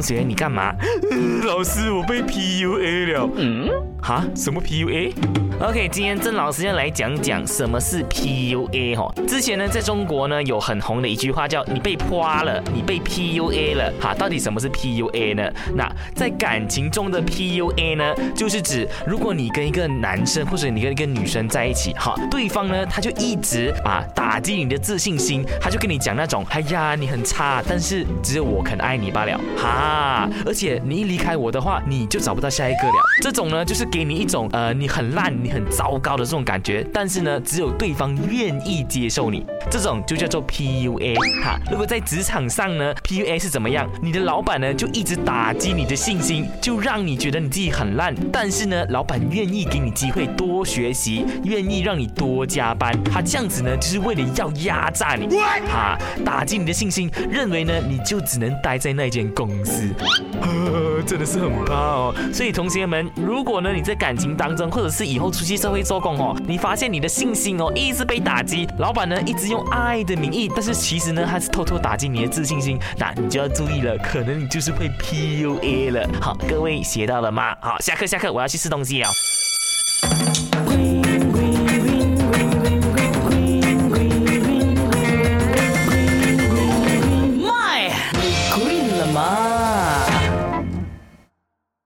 [0.00, 0.74] 学，你干嘛？
[1.44, 3.28] 老师，我被 PUA 了。
[3.36, 3.68] 嗯，
[4.00, 4.24] 哈？
[4.34, 9.12] 什么 PUA？OK，今天郑老师要来讲讲什么是 PUA 哈。
[9.26, 13.92] 之前呢，在中国呢有很红的一句话叫“你被夸了，你被 PUA 了”。
[14.00, 15.52] 哈，到底什么是 PUA 呢？
[15.74, 32.94] 那在感情中的 PUA 呢，就是指如果你跟一个男生或者你跟一个女生在一起，哈，对方呢他就一直啊打击你的自信心，他就跟你讲那种，哎呀，你很差，但是只有我肯爱你罢了，哈，而且你一离开我的话，你就找不到下一个了。
[33.20, 41.58] 这种呢，就是给你一种呃，你很烂，你很糟糕的这种感觉，但是呢，只有对方愿意接受你，这种就叫做 PUA 哈。
[41.70, 43.88] 如果在职场上呢，PUA 是怎么样？
[44.02, 55.28] 你的老板呢就一直打击你的信心，就让你觉得你自己很烂，但是呢，老板愿意给你机会多学习，愿意让你多加班，他这样子呢，就是为了要压榨你，
[55.68, 59.88] 哈，打击你的信心，认为呢，你就只能待在那间公司，
[61.06, 62.14] 真的是很怕哦。
[62.32, 76.08] 所以同学们，如果呢你在感情当中，或者是以后出去社会做工哦，你发现你的信心哦一直被打击，老板呢一直用爱的名义，但是其实呢他是偷偷打击你的自信心，那你就要注意了，可能你就是会 PUA 了。
[76.20, 77.56] 好，各位学到了吗？
[77.60, 79.08] 好，下课下课，我要去吃东西了。